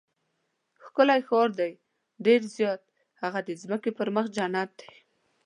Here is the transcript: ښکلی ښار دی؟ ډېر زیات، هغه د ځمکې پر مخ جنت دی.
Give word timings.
ښکلی 0.83 1.21
ښار 1.27 1.49
دی؟ 1.59 1.71
ډېر 2.25 2.41
زیات، 2.55 2.81
هغه 3.21 3.39
د 3.47 3.49
ځمکې 3.61 3.91
پر 3.97 4.07
مخ 4.15 4.25
جنت 4.37 4.69
دی. 4.79 4.91